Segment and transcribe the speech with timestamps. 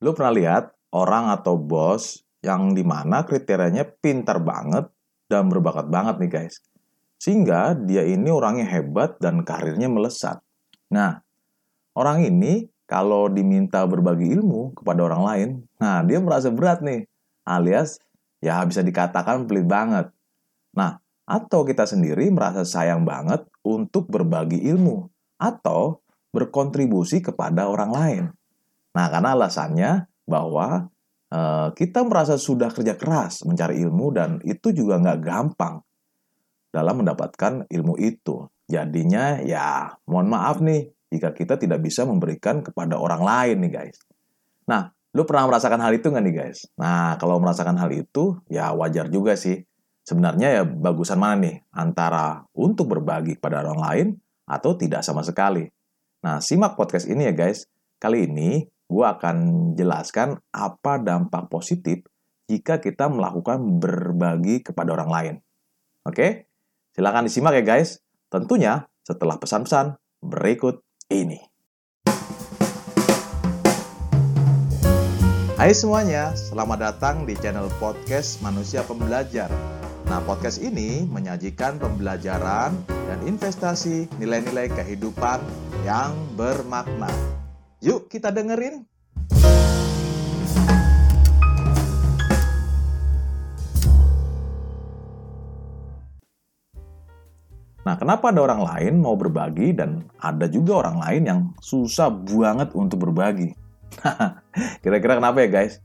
[0.00, 0.64] Lu pernah lihat
[0.96, 4.88] orang atau bos yang di mana kriterianya pintar banget
[5.28, 6.56] dan berbakat banget nih guys.
[7.20, 10.40] Sehingga dia ini orangnya hebat dan karirnya melesat.
[10.88, 11.20] Nah,
[11.92, 17.04] orang ini kalau diminta berbagi ilmu kepada orang lain, nah dia merasa berat nih.
[17.44, 18.00] Alias
[18.40, 20.08] ya bisa dikatakan pelit banget.
[20.74, 20.96] Nah,
[21.28, 25.06] atau kita sendiri merasa sayang banget untuk berbagi ilmu
[25.38, 26.00] atau
[26.32, 28.24] berkontribusi kepada orang lain.
[28.96, 29.90] Nah, karena alasannya
[30.26, 30.90] bahwa
[31.30, 35.82] uh, kita merasa sudah kerja keras mencari ilmu dan itu juga nggak gampang
[36.70, 38.46] dalam mendapatkan ilmu itu.
[38.70, 43.98] Jadinya ya mohon maaf nih jika kita tidak bisa memberikan kepada orang lain nih guys.
[44.70, 46.58] Nah, lu pernah merasakan hal itu nggak nih guys?
[46.78, 49.58] Nah, kalau merasakan hal itu ya wajar juga sih
[50.10, 54.08] Sebenarnya ya bagusan mana nih antara untuk berbagi kepada orang lain
[54.48, 55.68] atau tidak sama sekali.
[56.24, 57.68] Nah, simak podcast ini ya guys.
[58.00, 59.36] Kali ini gue akan
[59.78, 62.02] jelaskan apa dampak positif
[62.50, 65.34] jika kita melakukan berbagi kepada orang lain.
[66.02, 66.50] Oke?
[66.90, 68.02] Silahkan disimak ya guys.
[68.26, 71.38] Tentunya setelah pesan-pesan berikut ini.
[75.54, 79.52] Hai semuanya, selamat datang di channel podcast Manusia Pembelajar
[80.10, 85.38] Nah, podcast ini menyajikan pembelajaran dan investasi nilai-nilai kehidupan
[85.86, 87.39] yang bermakna.
[87.80, 88.84] Yuk kita dengerin.
[97.80, 102.70] Nah, kenapa ada orang lain mau berbagi dan ada juga orang lain yang susah banget
[102.76, 103.56] untuk berbagi?
[104.84, 105.80] Kira-kira kenapa ya guys?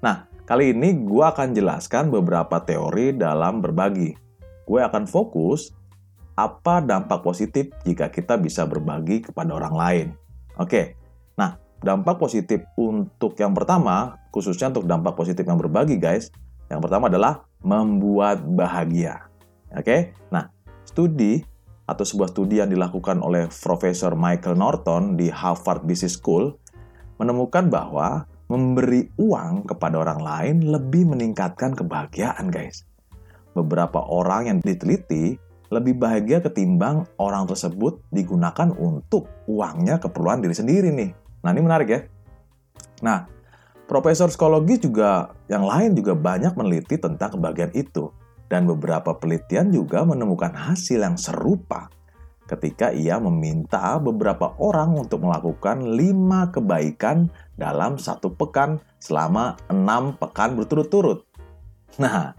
[0.00, 4.18] Nah, Kali ini gue akan jelaskan beberapa teori dalam berbagi.
[4.66, 5.70] Gue akan fokus
[6.34, 10.06] apa dampak positif jika kita bisa berbagi kepada orang lain.
[10.58, 10.98] Oke,
[11.40, 16.28] nah dampak positif untuk yang pertama, khususnya untuk dampak positif yang berbagi guys,
[16.68, 19.32] yang pertama adalah membuat bahagia.
[19.72, 20.52] Oke, nah
[20.84, 21.40] studi
[21.88, 26.54] atau sebuah studi yang dilakukan oleh Profesor Michael Norton di Harvard Business School
[27.18, 32.86] menemukan bahwa memberi uang kepada orang lain lebih meningkatkan kebahagiaan, guys.
[33.54, 35.38] Beberapa orang yang diteliti
[35.70, 41.10] lebih bahagia ketimbang orang tersebut digunakan untuk uangnya keperluan diri sendiri nih.
[41.40, 42.00] Nah, ini menarik ya.
[43.00, 43.24] Nah,
[43.88, 48.12] profesor psikologi juga yang lain juga banyak meneliti tentang kebahagiaan itu.
[48.50, 51.86] Dan beberapa penelitian juga menemukan hasil yang serupa
[52.50, 60.58] ketika ia meminta beberapa orang untuk melakukan lima kebaikan dalam satu pekan selama enam pekan
[60.58, 61.22] berturut-turut.
[62.02, 62.34] Nah,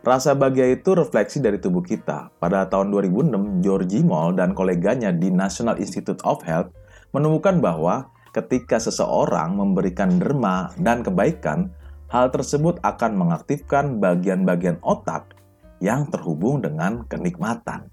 [0.00, 2.32] rasa bahagia itu refleksi dari tubuh kita.
[2.40, 6.72] Pada tahun 2006, Georgie Moll dan koleganya di National Institute of Health
[7.12, 11.72] menemukan bahwa ketika seseorang memberikan derma dan kebaikan,
[12.08, 15.36] hal tersebut akan mengaktifkan bagian-bagian otak
[15.80, 17.92] yang terhubung dengan kenikmatan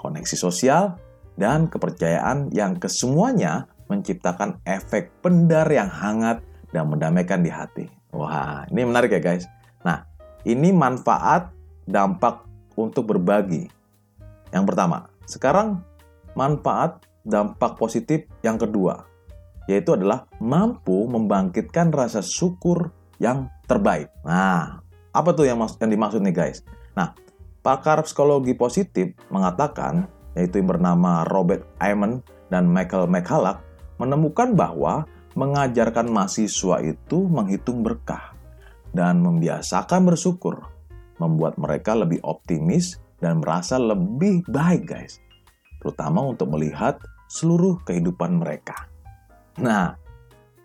[0.00, 0.96] koneksi sosial,
[1.36, 6.40] dan kepercayaan yang kesemuanya menciptakan efek pendar yang hangat
[6.72, 7.84] dan mendamaikan di hati.
[8.16, 9.44] Wah, ini menarik ya guys.
[9.84, 10.08] Nah,
[10.48, 11.52] ini manfaat
[11.84, 12.48] dampak
[12.80, 13.68] untuk berbagi.
[14.50, 15.84] Yang pertama, sekarang
[16.32, 19.04] manfaat dampak positif yang kedua,
[19.70, 22.90] yaitu adalah mampu membangkitkan rasa syukur
[23.22, 24.10] yang terbaik.
[24.26, 24.82] Nah,
[25.14, 26.66] apa tuh yang, yang dimaksud nih guys?
[26.98, 27.14] Nah,
[27.60, 33.60] Pakar psikologi positif mengatakan, yaitu yang bernama Robert Ayman dan Michael McCulloch,
[34.00, 35.04] menemukan bahwa
[35.36, 38.32] mengajarkan mahasiswa itu menghitung berkah
[38.96, 40.66] dan membiasakan bersyukur,
[41.20, 45.20] membuat mereka lebih optimis dan merasa lebih baik, guys.
[45.84, 46.96] Terutama untuk melihat
[47.28, 48.89] seluruh kehidupan mereka.
[49.60, 49.92] Nah,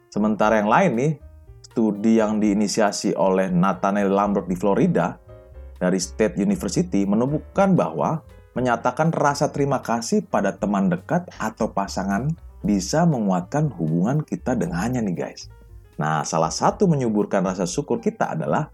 [0.08, 1.14] sementara yang lain nih,
[1.60, 5.20] studi yang diinisiasi oleh Nathaniel Lambert di Florida
[5.76, 8.24] dari State University menemukan bahwa
[8.56, 12.32] menyatakan rasa terima kasih pada teman dekat atau pasangan
[12.64, 15.52] bisa menguatkan hubungan kita dengannya nih guys.
[16.00, 18.72] Nah, salah satu menyuburkan rasa syukur kita adalah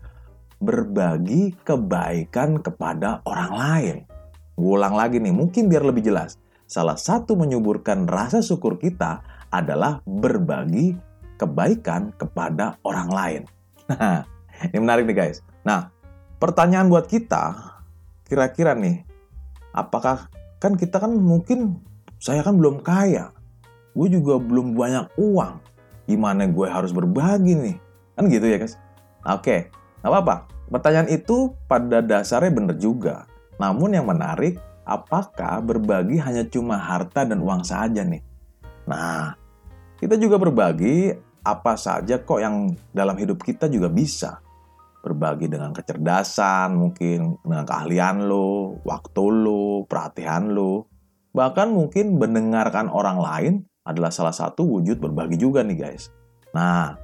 [0.62, 3.98] berbagi kebaikan kepada orang lain.
[4.54, 6.38] Gue ulang lagi nih, mungkin biar lebih jelas.
[6.70, 10.96] Salah satu menyuburkan rasa syukur kita adalah berbagi
[11.36, 13.42] kebaikan kepada orang lain.
[13.92, 14.24] Nah,
[14.72, 15.44] ini menarik nih guys.
[15.68, 15.92] Nah,
[16.40, 17.76] pertanyaan buat kita,
[18.26, 19.04] kira-kira nih,
[19.76, 20.32] apakah
[20.62, 21.82] kan kita kan mungkin
[22.22, 23.34] saya kan belum kaya,
[23.98, 25.54] gue juga belum banyak uang,
[26.08, 27.76] gimana gue harus berbagi nih?
[28.16, 28.78] Kan gitu ya guys?
[29.28, 30.36] Oke, nggak apa-apa.
[30.72, 33.28] Pertanyaan itu pada dasarnya bener juga.
[33.60, 34.56] Namun yang menarik,
[34.88, 38.24] apakah berbagi hanya cuma harta dan uang saja nih?
[38.88, 39.36] Nah,
[40.02, 41.14] kita juga berbagi
[41.46, 44.42] apa saja kok yang dalam hidup kita juga bisa.
[45.02, 50.90] Berbagi dengan kecerdasan, mungkin dengan keahlian lo, waktu lo, perhatian lo.
[51.38, 53.54] Bahkan mungkin mendengarkan orang lain
[53.86, 56.10] adalah salah satu wujud berbagi juga nih guys.
[56.54, 56.98] Nah,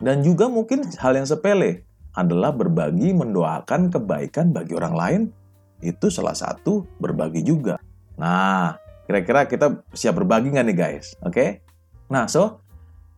[0.00, 5.22] dan juga mungkin hal yang sepele adalah berbagi mendoakan kebaikan bagi orang lain.
[5.80, 7.80] Itu salah satu berbagi juga.
[8.16, 8.76] Nah,
[9.08, 11.16] kira-kira kita siap berbagi nggak nih guys?
[11.20, 11.32] Oke?
[11.32, 11.50] Okay?
[12.10, 12.60] Nah, so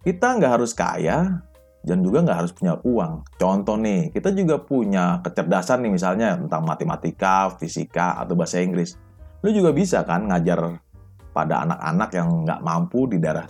[0.06, 1.43] kita nggak harus kaya
[1.87, 3.23] dan juga nggak harus punya uang.
[3.38, 8.99] Contoh nih, kita juga punya kecerdasan nih misalnya tentang matematika, fisika, atau bahasa Inggris.
[9.47, 10.83] Lu juga bisa kan ngajar
[11.31, 13.47] pada anak-anak yang nggak mampu di daerah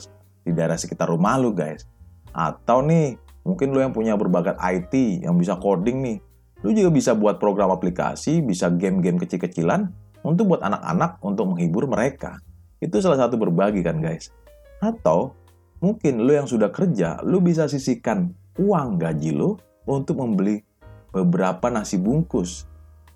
[0.47, 1.88] di daerah sekitar rumah lu guys.
[2.37, 3.17] Atau nih,
[3.49, 6.19] mungkin lu yang punya berbakat IT, yang bisa coding nih.
[6.61, 9.88] Lu juga bisa buat program aplikasi, bisa game-game kecil-kecilan
[10.21, 12.37] untuk buat anak-anak untuk menghibur mereka.
[12.83, 14.29] Itu salah satu berbagi kan guys.
[14.87, 15.35] Atau
[15.85, 20.65] Mungkin lo yang sudah kerja, lo bisa sisihkan uang gaji lo untuk membeli
[21.12, 22.65] beberapa nasi bungkus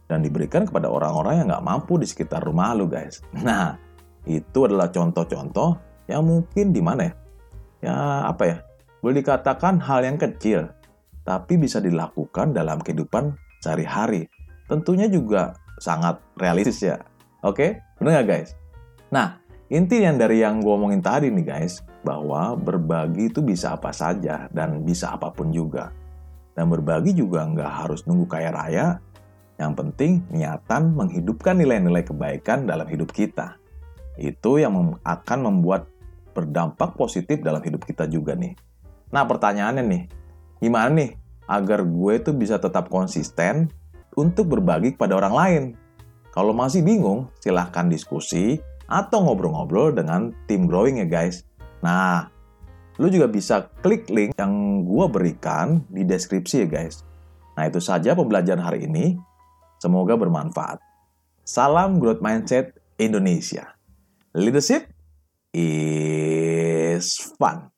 [0.07, 3.25] dan diberikan kepada orang-orang yang nggak mampu di sekitar rumah lo guys.
[3.47, 3.81] Nah,
[4.29, 7.13] itu adalah contoh-contoh yang mungkin di mana ya?
[7.81, 7.97] Ya,
[8.29, 8.57] apa ya?
[9.01, 10.69] Boleh dikatakan hal yang kecil,
[11.25, 13.33] tapi bisa dilakukan dalam kehidupan
[13.65, 14.29] sehari-hari.
[14.69, 17.01] Tentunya juga sangat realistis ya.
[17.41, 18.53] Oke, benar nggak guys?
[19.09, 19.41] Nah,
[19.71, 24.51] inti yang dari yang gue omongin tadi nih guys, bahwa berbagi itu bisa apa saja
[24.51, 25.95] dan bisa apa pun juga.
[26.53, 28.87] Dan berbagi juga nggak harus nunggu kaya raya,
[29.57, 33.57] yang penting niatan menghidupkan nilai-nilai kebaikan dalam hidup kita.
[34.19, 35.87] Itu yang akan membuat
[36.35, 38.59] berdampak positif dalam hidup kita juga nih.
[39.15, 40.03] Nah pertanyaannya nih,
[40.59, 41.11] gimana nih
[41.47, 43.71] agar gue itu bisa tetap konsisten
[44.19, 45.63] untuk berbagi kepada orang lain?
[46.31, 51.47] Kalau masih bingung, silahkan diskusi atau ngobrol-ngobrol dengan tim growing ya guys.
[51.81, 52.27] Nah,
[52.99, 57.07] lu juga bisa klik link yang gue berikan di deskripsi ya guys.
[57.55, 59.15] Nah, itu saja pembelajaran hari ini.
[59.81, 60.83] Semoga bermanfaat.
[61.47, 63.79] Salam Growth Mindset Indonesia.
[64.37, 64.91] Leadership
[65.57, 67.11] is
[67.41, 67.70] fun.